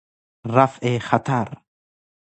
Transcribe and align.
رفع 0.47 0.97
خطر 0.99 1.61